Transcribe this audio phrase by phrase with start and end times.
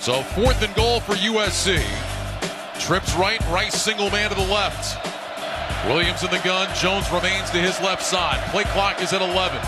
[0.00, 1.84] So fourth and goal for USC.
[2.80, 4.96] Trips right, Rice single man to the left.
[5.86, 6.74] Williams in the gun.
[6.74, 8.40] Jones remains to his left side.
[8.50, 9.60] Play clock is at 11.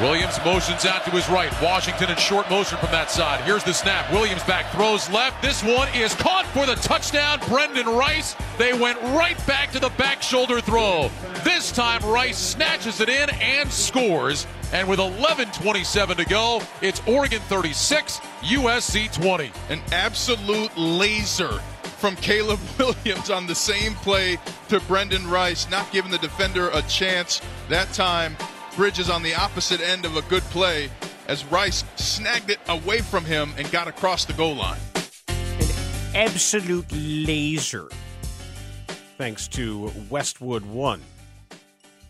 [0.00, 1.50] Williams motions out to his right.
[1.62, 3.40] Washington in short motion from that side.
[3.44, 4.12] Here's the snap.
[4.12, 5.40] Williams back, throws left.
[5.40, 7.40] This one is caught for the touchdown.
[7.48, 8.36] Brendan Rice.
[8.58, 11.10] They went right back to the back shoulder throw.
[11.44, 14.46] This time Rice snatches it in and scores.
[14.72, 19.50] And with 11:27 to go, it's Oregon 36, USC 20.
[19.70, 21.60] An absolute laser
[21.96, 24.38] from Caleb Williams on the same play
[24.68, 27.40] to Brendan Rice, not giving the defender a chance.
[27.68, 28.36] That time,
[28.76, 30.90] Bridges on the opposite end of a good play
[31.28, 34.78] as Rice snagged it away from him and got across the goal line.
[35.28, 37.88] An absolute laser.
[39.16, 41.00] Thanks to Westwood 1.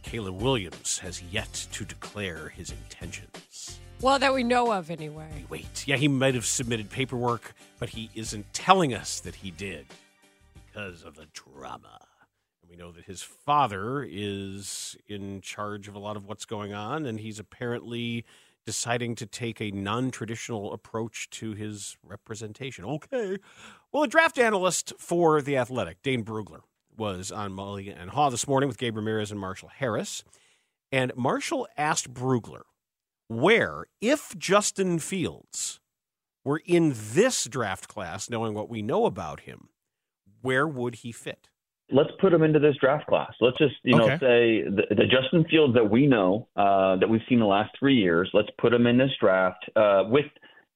[0.02, 3.78] Caleb Williams has yet to declare his intentions.
[4.00, 5.44] Well, that we know of anyway.
[5.48, 9.86] Wait, yeah, he might have submitted paperwork, but he isn't telling us that he did
[10.52, 12.05] because of the drama.
[12.77, 17.19] Know that his father is in charge of a lot of what's going on, and
[17.19, 18.27] he's apparently
[18.66, 22.85] deciding to take a non traditional approach to his representation.
[22.85, 23.38] Okay.
[23.93, 26.60] Well, a draft analyst for The Athletic, Dane Brugler,
[26.95, 30.23] was on Mully and Haugh this morning with Gabe Ramirez and Marshall Harris.
[30.93, 32.63] And Marshall asked Brugler
[33.29, 35.80] where, if Justin Fields
[36.45, 39.71] were in this draft class, knowing what we know about him,
[40.43, 41.49] where would he fit?
[41.90, 43.32] Let's put him into this draft class.
[43.40, 47.23] Let's just, you know, say the, the Justin Fields that we know, uh, that we've
[47.29, 48.29] seen the last three years.
[48.34, 50.26] Let's put him in this draft uh, with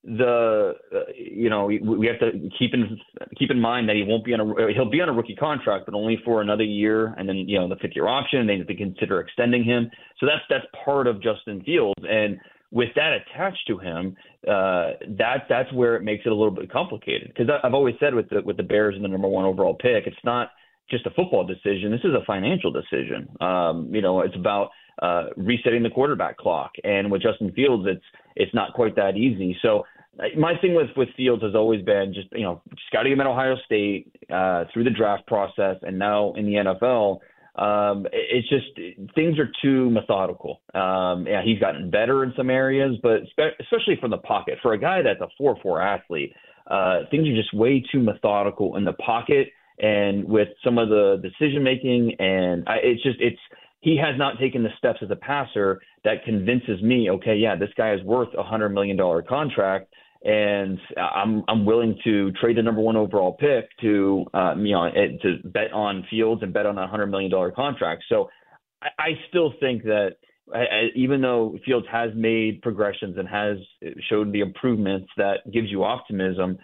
[0.03, 2.99] the uh, you know we have to keep in
[3.39, 5.85] keep in mind that he won't be on a he'll be on a rookie contract
[5.85, 8.75] but only for another year and then you know the fifth year option they to
[8.75, 13.77] consider extending him so that's that's part of Justin Fields and with that attached to
[13.77, 14.17] him
[14.49, 18.15] uh that that's where it makes it a little bit complicated because I've always said
[18.15, 20.49] with the with the Bears and the number one overall pick it's not
[20.91, 24.71] just a football decision this is a financial decision um you know it's about
[25.03, 26.73] uh, resetting the quarterback clock.
[26.85, 28.05] And with Justin Fields, it's
[28.37, 29.57] it's not quite that easy.
[29.63, 29.85] So
[30.19, 33.27] uh, my thing with with Fields has always been just you know scouting him at
[33.27, 37.21] Ohio State uh, through the draft process, and now in the NFL.
[37.57, 38.67] Um, it's just
[39.15, 40.61] things are too methodical.
[40.73, 44.73] Um, yeah, he's gotten better in some areas, but spe- especially from the pocket for
[44.73, 46.33] a guy that's a four-four athlete,
[46.71, 49.49] uh, things are just way too methodical in the pocket
[49.81, 52.15] and with some of the decision making.
[52.19, 53.41] And I, it's just it's
[53.81, 57.71] he has not taken the steps as a passer that convinces me, okay, yeah, this
[57.77, 59.93] guy is worth a hundred million dollar contract,
[60.23, 64.85] and I'm I'm willing to trade the number one overall pick to uh, you know
[64.85, 68.05] eh, to bet on Fields and bet on a hundred million dollar contract.
[68.09, 68.29] So
[68.83, 70.17] I, I still think that
[70.55, 73.57] I, even though Fields has made progressions and has
[74.11, 76.59] showed the improvements that gives you optimism.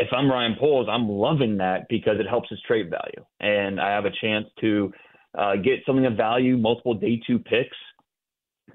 [0.00, 3.90] If I'm Ryan Poles, I'm loving that because it helps his trade value, and I
[3.90, 4.92] have a chance to
[5.38, 7.76] uh, get something of value, multiple day two picks.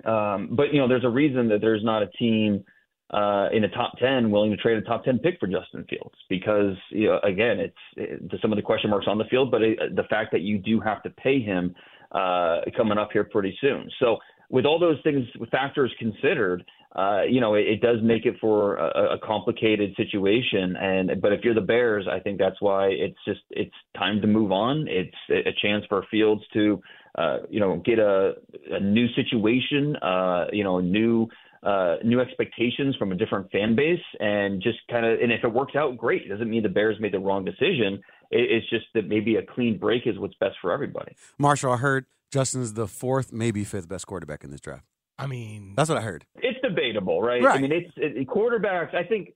[0.06, 2.64] Um, but you know, there's a reason that there's not a team
[3.12, 6.16] uh, in the top ten willing to trade a top ten pick for Justin Fields
[6.30, 9.64] because you know, again, it's it, some of the question marks on the field, but
[9.64, 11.74] it, the fact that you do have to pay him
[12.12, 13.90] uh, coming up here pretty soon.
[14.00, 14.18] So
[14.50, 16.64] with all those things factors considered,
[16.96, 20.78] uh, you know, it, it, does make it for a, a, complicated situation.
[20.78, 24.28] And but if you're the Bears, I think that's why it's just it's time to
[24.28, 24.88] move on.
[24.88, 26.82] It's a chance for Fields to,
[27.18, 28.36] uh, you know, get a,
[28.72, 31.28] a new situation, uh, you know, new.
[31.64, 35.52] Uh, new expectations from a different fan base, and just kind of, and if it
[35.52, 36.22] works out, great.
[36.22, 38.04] It doesn't mean the Bears made the wrong decision.
[38.30, 41.16] It, it's just that maybe a clean break is what's best for everybody.
[41.40, 44.86] Marshall, I heard Justin's the fourth, maybe fifth best quarterback in this draft.
[45.18, 46.26] I mean, that's what I heard.
[46.36, 47.44] It's debatable, right?
[47.44, 47.58] right.
[47.58, 48.94] I mean, it's it, quarterbacks.
[48.94, 49.34] I think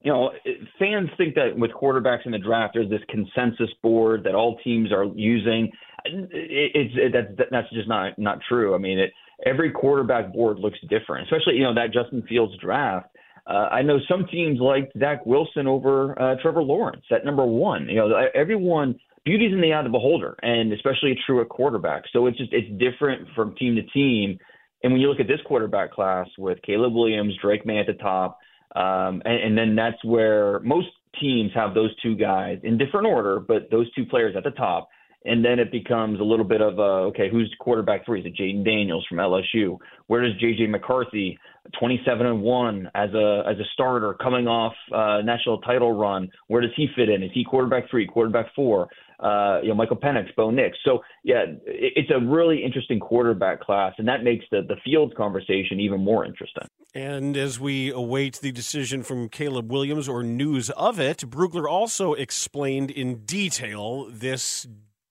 [0.00, 0.30] you know
[0.78, 4.92] fans think that with quarterbacks in the draft, there's this consensus board that all teams
[4.92, 5.70] are using.
[6.04, 8.74] It, it's it, that's that's just not not true.
[8.74, 9.12] I mean, it,
[9.44, 13.08] every quarterback board looks different, especially you know that Justin Fields draft.
[13.46, 17.88] Uh, I know some teams like Zach Wilson over uh, Trevor Lawrence at number one.
[17.88, 22.04] You know, everyone beauty's in the eye of the beholder, and especially true at quarterback.
[22.12, 24.38] So it's just it's different from team to team.
[24.82, 27.94] And when you look at this quarterback class with Caleb Williams, Drake Maye at the
[27.94, 28.38] top,
[28.76, 30.88] um, and, and then that's where most
[31.20, 34.88] teams have those two guys in different order, but those two players at the top.
[35.24, 38.20] And then it becomes a little bit of a okay, who's quarterback three?
[38.20, 39.76] Is it Jayden Daniels from LSU?
[40.06, 41.36] Where does JJ McCarthy,
[41.78, 46.30] 27 and one as a as a starter coming off uh, national title run?
[46.46, 47.24] Where does he fit in?
[47.24, 48.88] Is he quarterback three, quarterback four?
[49.20, 50.76] Uh, you know, Michael Penix, Bo Nix.
[50.84, 55.80] So yeah, it's a really interesting quarterback class, and that makes the the Fields conversation
[55.80, 56.64] even more interesting.
[56.94, 62.14] And as we await the decision from Caleb Williams or news of it, Brugler also
[62.14, 64.66] explained in detail this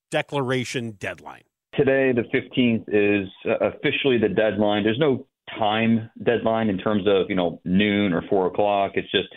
[0.10, 1.44] declaration deadline.
[1.76, 3.30] Today, the 15th, is
[3.62, 4.84] officially the deadline.
[4.84, 5.28] There's no
[5.58, 8.94] time deadline in terms of, you know, noon or four o'clock.
[8.96, 9.28] It's just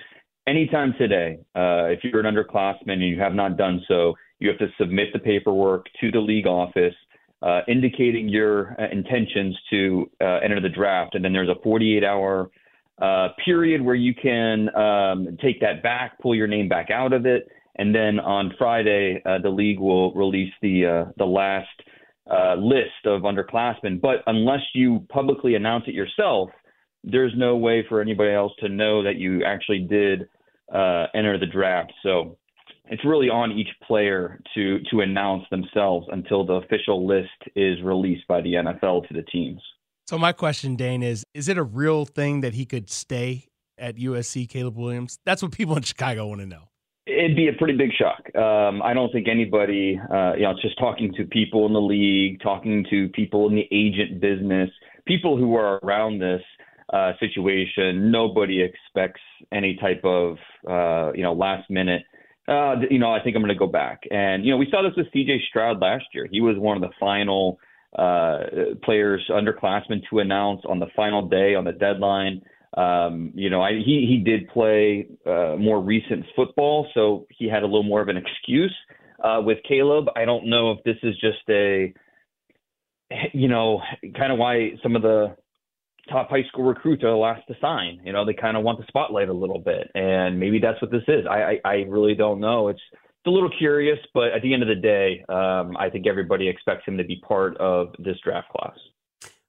[0.47, 1.39] anytime today.
[1.55, 5.09] Uh, if you're an underclassman and you have not done so, you have to submit
[5.13, 6.95] the paperwork to the league office
[7.43, 11.15] uh, indicating your uh, intentions to uh, enter the draft.
[11.15, 12.51] And then there's a 48 hour
[13.01, 17.25] uh, period where you can um, take that back, pull your name back out of
[17.25, 17.49] it.
[17.77, 21.69] And then on Friday, uh, the league will release the uh, the last
[22.59, 24.01] list of underclassmen.
[24.01, 26.51] But unless you publicly announce it yourself,
[27.03, 30.29] there's no way for anybody else to know that you actually did
[31.15, 31.93] enter the draft.
[32.03, 32.37] So
[32.91, 38.27] it's really on each player to to announce themselves until the official list is released
[38.29, 39.63] by the NFL to the teams.
[40.07, 43.47] So my question, Dane, is: Is it a real thing that he could stay
[43.79, 45.19] at USC, Caleb Williams?
[45.25, 46.65] That's what people in Chicago want to know.
[47.07, 48.35] It'd be a pretty big shock.
[48.37, 52.41] Um, I don't think anybody, uh, you know, just talking to people in the league,
[52.41, 54.71] talking to people in the agent business,
[55.07, 56.43] people who are around this
[56.93, 59.21] uh, situation, nobody expects
[59.51, 60.37] any type of,
[60.69, 62.03] uh, you know, last minute
[62.51, 64.03] uh, you know, I think I'm going to go back.
[64.11, 66.27] And, you know, we saw this with CJ Stroud last year.
[66.31, 67.61] He was one of the final
[67.97, 72.43] uh, players, underclassmen, to announce on the final day on the deadline.
[72.77, 77.63] Um, you know, I, he he did play uh, more recent football, so he had
[77.63, 78.75] a little more of an excuse.
[79.23, 81.93] Uh, with Caleb, I don't know if this is just a,
[83.33, 83.81] you know,
[84.17, 85.37] kind of why some of the
[86.11, 88.01] top high school recruits are the last to sign.
[88.05, 90.91] You know, they kind of want the spotlight a little bit, and maybe that's what
[90.91, 91.25] this is.
[91.29, 92.69] I, I, I really don't know.
[92.69, 96.07] It's it's a little curious, but at the end of the day, um, I think
[96.07, 98.77] everybody expects him to be part of this draft class.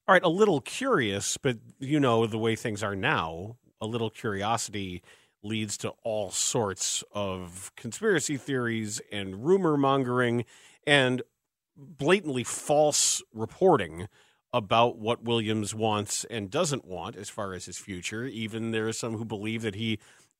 [0.07, 4.09] All right, a little curious, but you know the way things are now, a little
[4.09, 5.01] curiosity
[5.43, 10.45] leads to all sorts of conspiracy theories and rumor mongering
[10.85, 11.21] and
[11.75, 14.07] blatantly false reporting
[14.53, 18.25] about what Williams wants and doesn't want as far as his future.
[18.25, 19.99] Even there are some who believe that he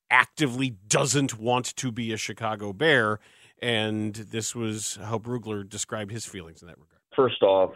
[0.10, 3.20] actively doesn't want to be a Chicago Bear.
[3.62, 7.02] And this was how Brugler described his feelings in that regard.
[7.16, 7.72] First off,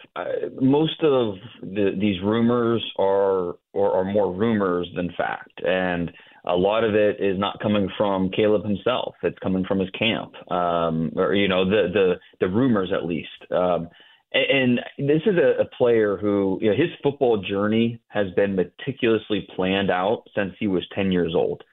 [0.61, 6.09] most of the, these rumors are or are more rumors than fact, and
[6.45, 9.15] a lot of it is not coming from Caleb himself.
[9.23, 13.51] It's coming from his camp, um, or you know the the the rumors at least.
[13.51, 13.89] Um,
[14.35, 19.47] and this is a, a player who, you know, his football journey has been meticulously
[19.55, 21.63] planned out since he was 10 years old.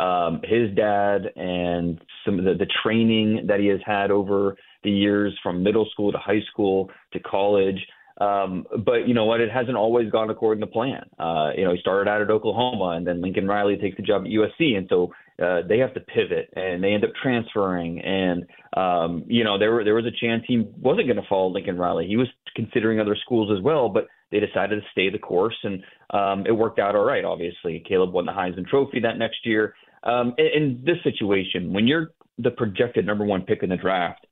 [0.00, 4.90] Um, his dad and some of the, the training that he has had over the
[4.90, 7.84] years from middle school to high school to college.
[8.20, 9.40] Um, but you know what?
[9.40, 11.04] It hasn't always gone according to plan.
[11.18, 14.22] Uh, you know, he started out at Oklahoma, and then Lincoln Riley takes the job
[14.22, 15.12] at USC, and so
[15.42, 18.00] uh, they have to pivot, and they end up transferring.
[18.00, 21.48] And um, you know, there were, there was a chance he wasn't going to follow
[21.48, 22.06] Lincoln Riley.
[22.08, 25.82] He was considering other schools as well, but they decided to stay the course, and
[26.10, 27.24] um, it worked out all right.
[27.24, 29.74] Obviously, Caleb won the Heisman Trophy that next year.
[30.02, 34.26] Um, in, in this situation, when you're the projected number one pick in the draft,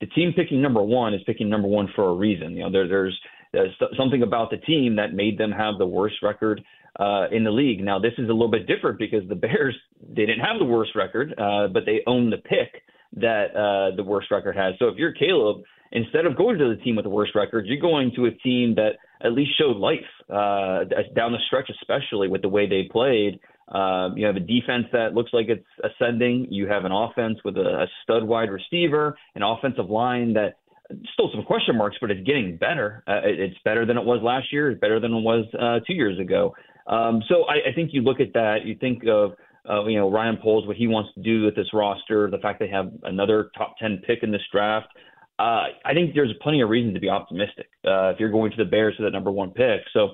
[0.00, 2.52] the team picking number one is picking number one for a reason.
[2.52, 3.18] You know, there, there's,
[3.52, 6.62] there's something about the team that made them have the worst record
[6.98, 7.82] uh, in the league.
[7.82, 10.92] Now, this is a little bit different because the Bears they didn't have the worst
[10.94, 12.82] record, uh, but they own the pick
[13.16, 14.74] that uh, the worst record has.
[14.78, 17.80] So if you're Caleb, instead of going to the team with the worst record, you're
[17.80, 19.98] going to a team that at least showed life
[20.28, 20.84] uh,
[21.14, 23.40] down the stretch, especially with the way they played.
[23.68, 26.46] Uh, you have a defense that looks like it's ascending.
[26.50, 30.58] You have an offense with a, a stud wide receiver, an offensive line that
[31.14, 33.02] still some question marks, but it's getting better.
[33.06, 34.70] Uh, it's better than it was last year.
[34.70, 36.54] It's better than it was uh, two years ago.
[36.86, 38.58] Um, so I, I think you look at that.
[38.64, 39.32] You think of
[39.68, 42.58] uh, you know Ryan Poles, what he wants to do with this roster, the fact
[42.60, 44.88] they have another top ten pick in this draft.
[45.38, 48.56] Uh, I think there's plenty of reason to be optimistic uh, if you're going to
[48.56, 49.80] the Bears for that number one pick.
[49.92, 50.10] So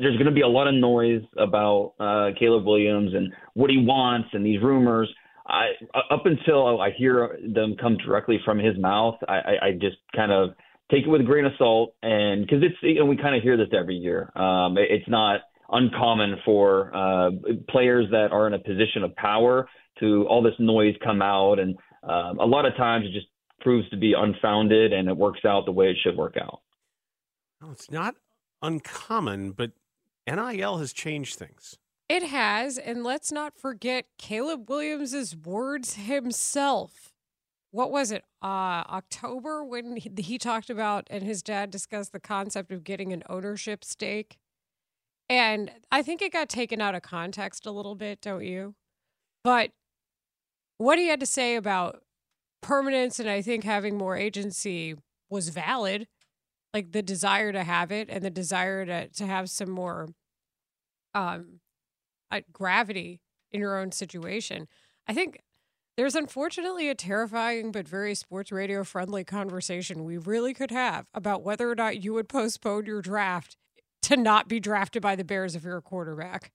[0.00, 3.78] there's going to be a lot of noise about uh, Caleb Williams and what he
[3.78, 5.08] wants and these rumors.
[5.46, 5.70] I,
[6.10, 10.32] up until I hear them come directly from his mouth, I, I, I just kind
[10.32, 10.50] of
[10.90, 11.94] take it with a grain of salt.
[12.02, 14.30] And because it's, you know, we kind of hear this every year.
[14.36, 17.30] Um, it, it's not uncommon for uh,
[17.68, 19.68] players that are in a position of power
[20.00, 21.58] to all this noise come out.
[21.58, 23.26] And um, a lot of times it just
[23.60, 26.60] proves to be unfounded and it works out the way it should work out.
[27.70, 28.16] It's not
[28.60, 29.70] uncommon, but
[30.26, 31.78] NIL has changed things.
[32.08, 37.12] It has, and let's not forget Caleb Williams's words himself.
[37.70, 38.24] What was it?
[38.42, 43.12] Uh, October when he, he talked about and his dad discussed the concept of getting
[43.12, 44.36] an ownership stake
[45.28, 48.74] And I think it got taken out of context a little bit, don't you?
[49.44, 49.70] But
[50.78, 52.02] what he had to say about
[52.60, 54.96] permanence and I think having more agency
[55.30, 56.08] was valid.
[56.74, 60.08] Like the desire to have it and the desire to, to have some more
[61.14, 61.60] um
[62.30, 64.66] uh, gravity in your own situation.
[65.06, 65.42] I think
[65.96, 71.42] there's unfortunately a terrifying but very sports radio friendly conversation we really could have about
[71.42, 73.56] whether or not you would postpone your draft
[74.02, 76.50] to not be drafted by the Bears if you're a quarterback.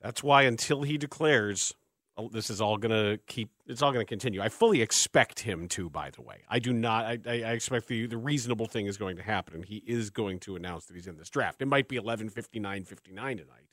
[0.00, 1.74] That's why until he declares
[2.16, 4.42] Oh, this is all going to keep it's all going to continue.
[4.42, 6.42] I fully expect him to by the way.
[6.48, 9.64] I do not I, I expect the the reasonable thing is going to happen and
[9.64, 11.62] he is going to announce that he's in this draft.
[11.62, 13.68] It might be 11:59:59 tonight.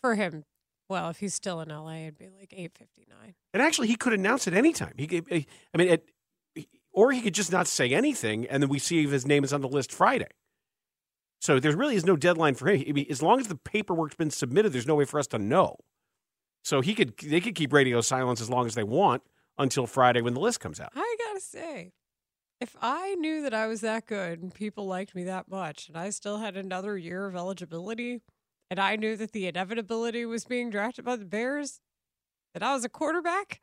[0.00, 0.44] For him,
[0.88, 3.34] well, if he's still in LA, it'd be like 8:59.
[3.54, 4.94] And actually he could announce it anytime.
[4.96, 5.42] He eh,
[5.72, 6.10] I mean it,
[6.92, 9.52] or he could just not say anything and then we see if his name is
[9.52, 10.30] on the list Friday.
[11.40, 12.84] So there really is no deadline for him.
[12.88, 15.38] I mean, as long as the paperwork's been submitted, there's no way for us to
[15.38, 15.76] know.
[16.64, 19.22] So he could they could keep radio silence as long as they want
[19.58, 20.90] until Friday when the list comes out.
[20.94, 21.92] I gotta say,
[22.60, 25.96] if I knew that I was that good and people liked me that much, and
[25.96, 28.20] I still had another year of eligibility,
[28.70, 31.80] and I knew that the inevitability was being drafted by the Bears,
[32.54, 33.60] that I was a quarterback,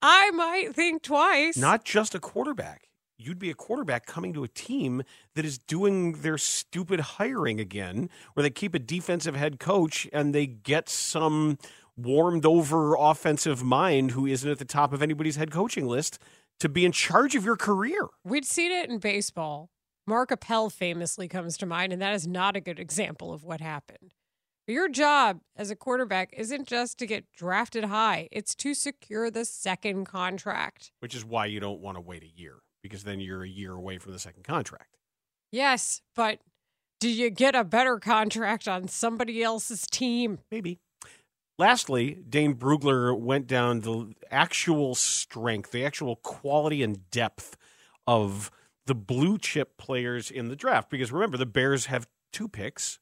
[0.00, 1.56] I might think twice.
[1.56, 2.88] Not just a quarterback
[3.22, 5.02] you'd be a quarterback coming to a team
[5.34, 10.34] that is doing their stupid hiring again, where they keep a defensive head coach and
[10.34, 11.58] they get some
[11.96, 16.18] warmed over offensive mind who isn't at the top of anybody's head coaching list
[16.60, 18.08] to be in charge of your career.
[18.24, 19.70] We'd seen it in baseball.
[20.06, 23.60] Mark Appel famously comes to mind, and that is not a good example of what
[23.60, 24.14] happened.
[24.66, 29.44] Your job as a quarterback isn't just to get drafted high, it's to secure the
[29.44, 30.92] second contract.
[31.00, 33.72] Which is why you don't want to wait a year because then you're a year
[33.72, 34.96] away from the second contract.
[35.50, 36.40] Yes, but
[37.00, 40.38] do you get a better contract on somebody else's team?
[40.50, 40.78] Maybe.
[41.58, 47.56] Lastly, Dane Brugler went down the actual strength, the actual quality and depth
[48.06, 48.50] of
[48.86, 50.90] the blue chip players in the draft.
[50.90, 52.98] Because remember, the Bears have two picks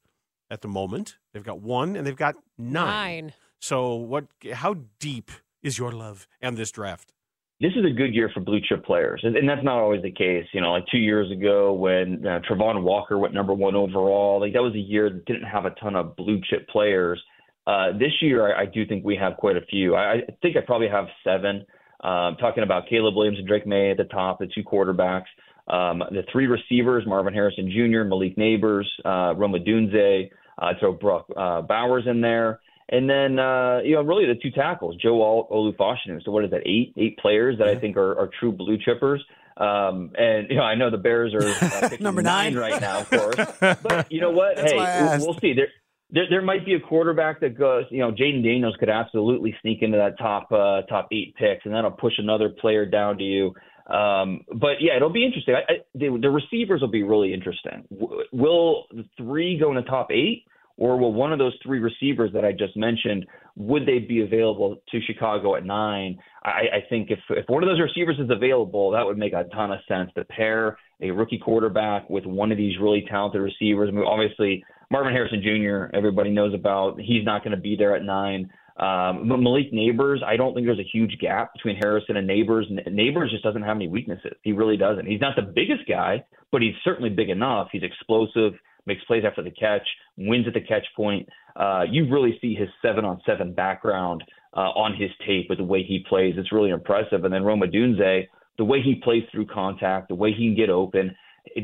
[0.51, 1.17] at the moment.
[1.33, 3.25] They've got one and they've got nine.
[3.27, 3.33] nine.
[3.61, 5.31] So what how deep
[5.63, 7.13] is your love and this draft?
[7.61, 10.11] This is a good year for blue chip players, and, and that's not always the
[10.11, 10.47] case.
[10.53, 14.55] You know, like two years ago when uh, Travon Walker went number one overall, like
[14.55, 17.23] that was a year that didn't have a ton of blue chip players.
[17.67, 19.95] Uh, this year, I, I do think we have quite a few.
[19.95, 21.67] I, I think I probably have seven.
[22.03, 25.29] Um, talking about Caleb Williams and Drake Maye at the top, the two quarterbacks,
[25.69, 30.31] um, the three receivers, Marvin Harrison Jr., Malik Nabers, uh, Rome Odunze.
[30.61, 32.61] Uh, throw Brock uh, Bowers in there.
[32.93, 36.23] And then, uh, you know, really the two tackles, Joe Alt, Olu Fashanu.
[36.25, 39.21] So what is that, eight eight players that I think are, are true blue chippers.
[39.57, 42.55] Um, and, you know, I know the Bears are uh, number nine.
[42.55, 43.37] nine right now, of course.
[43.83, 44.59] but you know what?
[44.59, 45.53] hey, we'll see.
[45.53, 45.69] There,
[46.11, 49.83] there, there might be a quarterback that goes, you know, Jayden Daniels could absolutely sneak
[49.83, 53.55] into that top uh, top eight picks, and that'll push another player down to you.
[53.87, 55.55] Um, but yeah, it'll be interesting.
[55.55, 57.85] I, I, the, the receivers will be really interesting.
[57.91, 60.45] W- will the three go in the top eight?
[60.81, 64.83] Or will one of those three receivers that I just mentioned, would they be available
[64.91, 66.19] to Chicago at nine?
[66.43, 69.45] I, I think if, if one of those receivers is available, that would make a
[69.55, 73.91] ton of sense to pair a rookie quarterback with one of these really talented receivers.
[73.91, 76.99] I mean, obviously, Marvin Harrison Jr., everybody knows about.
[76.99, 78.51] He's not going to be there at nine.
[78.79, 82.65] Um, but Malik Nabers, I don't think there's a huge gap between Harrison and Nabers.
[82.89, 84.33] Nabers just doesn't have any weaknesses.
[84.41, 85.05] He really doesn't.
[85.05, 87.69] He's not the biggest guy, but he's certainly big enough.
[87.71, 88.55] He's explosive
[88.87, 91.29] makes plays after the catch, wins at the catch point.
[91.57, 94.25] Uh, you really see his seven on seven background
[94.57, 96.35] uh, on his tape with the way he plays.
[96.37, 97.25] It's really impressive.
[97.25, 98.27] And then Roma Odunze,
[98.59, 101.15] the way he plays through contact, the way he can get open,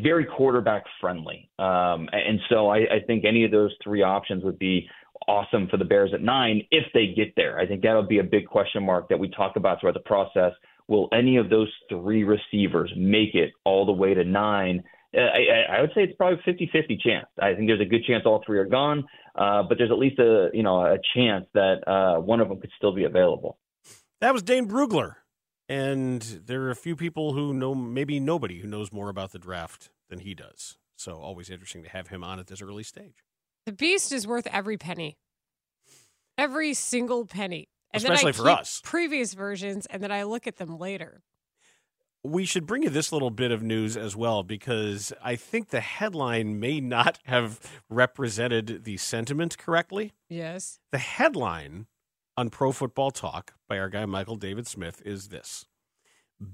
[0.02, 1.48] very quarterback friendly.
[1.58, 4.88] Um, and so I, I think any of those three options would be
[5.28, 7.58] awesome for the Bears at nine if they get there.
[7.58, 10.52] I think that'll be a big question mark that we talk about throughout the process.
[10.88, 14.84] Will any of those three receivers make it all the way to nine?
[15.16, 17.26] I, I would say it's probably 50-50 chance.
[17.40, 20.18] I think there's a good chance all three are gone, uh, but there's at least
[20.18, 23.58] a you know a chance that uh, one of them could still be available.
[24.20, 25.16] That was Dane Brugler,
[25.68, 29.38] and there are a few people who know maybe nobody who knows more about the
[29.38, 30.78] draft than he does.
[30.96, 33.24] So always interesting to have him on at this early stage.
[33.66, 35.18] The beast is worth every penny,
[36.38, 37.68] every single penny.
[37.92, 38.82] And Especially for us.
[38.84, 41.22] Previous versions, and then I look at them later
[42.26, 45.80] we should bring you this little bit of news as well because I think the
[45.80, 50.12] headline may not have represented the sentiment correctly.
[50.28, 50.80] Yes.
[50.92, 51.86] The headline
[52.36, 55.66] on Pro Football Talk by our guy Michael David Smith is this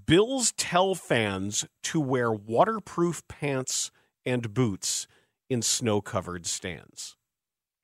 [0.07, 3.91] Bills tell fans to wear waterproof pants
[4.25, 5.07] and boots
[5.51, 7.17] in snow covered stands.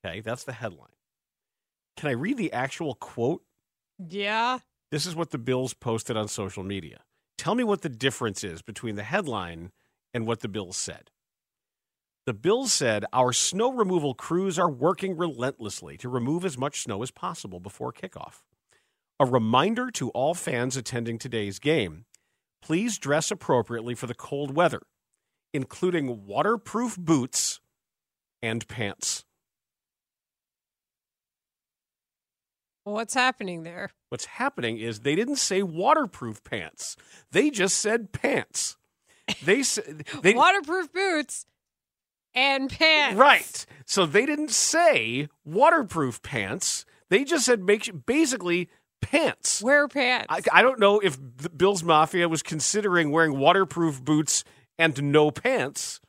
[0.05, 0.89] Okay, that's the headline.
[1.97, 3.43] Can I read the actual quote?
[3.99, 4.61] Yeah.
[4.93, 7.01] This is what the Bills posted on social media.
[7.39, 9.71] Tell me what the difference is between the headline
[10.13, 11.11] and what the bill said.
[12.27, 17.03] The bill said, Our snow removal crews are working relentlessly to remove as much snow
[17.03, 18.43] as possible before kickoff.
[19.21, 22.05] A reminder to all fans attending today's game
[22.61, 24.83] please dress appropriately for the cold weather,
[25.55, 27.61] including waterproof boots
[28.43, 29.25] and pants.
[32.89, 33.91] What's happening there?
[34.09, 36.97] What's happening is they didn't say waterproof pants.
[37.31, 38.77] They just said pants.
[39.43, 41.47] They said they waterproof boots
[42.35, 43.19] and pants.
[43.19, 43.67] Right.
[43.87, 46.87] So they didn't say waterproof pants.
[47.11, 48.69] They just said make basically
[49.01, 49.63] pants.
[49.63, 50.27] Wear pants.
[50.29, 54.45] I, I don't know if the Bills Mafia was considering wearing waterproof boots
[54.79, 56.01] and no pants,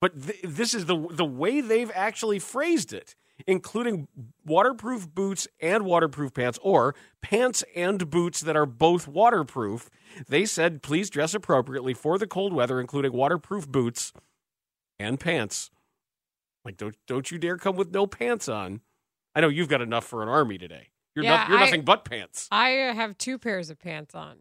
[0.00, 3.14] but th- this is the the way they've actually phrased it
[3.46, 4.08] including
[4.44, 9.90] waterproof boots and waterproof pants, or pants and boots that are both waterproof.
[10.28, 14.12] They said, please dress appropriately for the cold weather, including waterproof boots
[14.98, 15.70] and pants.
[16.64, 18.80] Like, don't don't you dare come with no pants on.
[19.34, 20.88] I know you've got enough for an army today.
[21.14, 22.48] You're, Yeah, no, you're I- nothing but pants.
[22.50, 24.38] I have two pairs of pants on.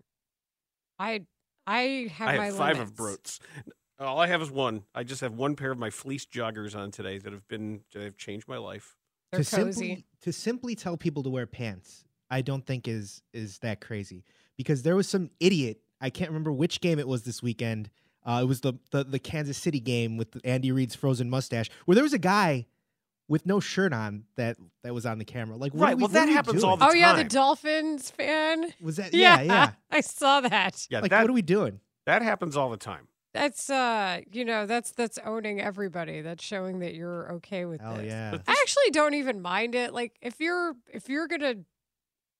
[0.97, 1.25] I
[1.65, 2.89] I have I my have five limits.
[2.91, 3.39] of broats.
[3.99, 4.83] All I have is one.
[4.95, 8.01] I just have one pair of my fleece joggers on today that have been that
[8.03, 8.95] have changed my life.
[9.31, 9.71] They're to cozy.
[9.71, 14.23] simply to simply tell people to wear pants, I don't think is is that crazy.
[14.57, 17.89] Because there was some idiot, I can't remember which game it was this weekend.
[18.25, 21.95] Uh, it was the, the the Kansas City game with Andy Reid's frozen mustache, where
[21.95, 22.67] there was a guy
[23.27, 25.55] with no shirt on that that was on the camera.
[25.57, 26.69] Like, what Right, are we- well, what that happens doing?
[26.71, 27.23] all the oh yeah, the.
[27.25, 28.73] Dolphins fan.
[28.81, 29.71] Was that yeah yeah?
[29.91, 30.87] I saw that.
[30.89, 31.79] Yeah, like, that what are we doing?
[32.05, 33.07] that happens all the time.
[33.33, 36.21] That's uh, you know, that's that's owning everybody.
[36.21, 38.07] That's showing that you're okay with Hell this.
[38.07, 38.31] yeah!
[38.31, 39.93] But I actually don't even mind it.
[39.93, 41.55] Like if you're if you're gonna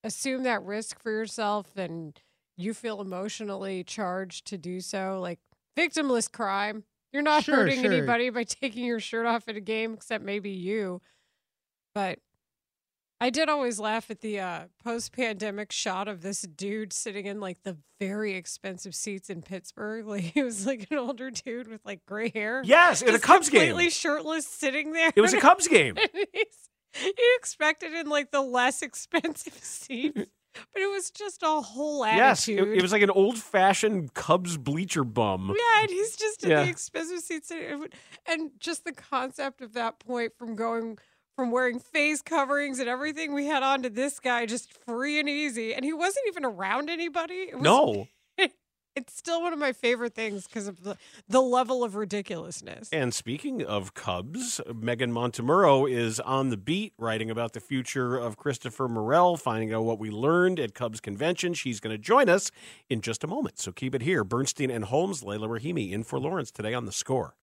[0.03, 2.19] assume that risk for yourself and
[2.57, 5.39] you feel emotionally charged to do so, like
[5.77, 6.83] victimless crime.
[7.13, 7.91] You're not Sure, hurting sure.
[7.91, 11.01] anybody by taking your shirt off at a game, except maybe you.
[11.95, 12.19] But
[13.21, 17.63] I did always laugh at the uh, post-pandemic shot of this dude sitting in like
[17.63, 20.05] the very expensive seats in Pittsburgh.
[20.09, 22.61] Like he was like an older dude with like gray hair.
[22.65, 23.59] Yes, in a Cubs game.
[23.61, 25.11] completely shirtless, sitting there.
[25.15, 25.95] It was a Cubs game.
[26.95, 30.15] You expected in like the less expensive seats,
[30.73, 32.17] but it was just a whole attitude.
[32.19, 35.53] Yes, it, it was like an old fashioned Cubs bleacher bum.
[35.55, 36.63] Yeah, and he's just in Yeah.
[36.63, 37.93] the expensive seats, and, it would-
[38.25, 40.97] and just the concept of that point from going
[41.39, 45.29] from wearing face coverings and everything we had on to this guy just free and
[45.29, 47.33] easy, and he wasn't even around anybody.
[47.33, 48.09] It was, No.
[48.97, 50.97] it's still one of my favorite things because of the
[51.29, 52.89] the level of ridiculousness.
[52.91, 58.35] And speaking of Cubs, Meghan Montemurro is on the beat writing about the future of
[58.35, 61.53] Christopher Morel, finding out what we learned at Cubs convention.
[61.53, 62.51] She's going to join us
[62.89, 63.59] in just a moment.
[63.59, 64.25] So keep it here.
[64.25, 67.35] Bernstein and Holmes, Leila Rahimi in for Laurence today on the score.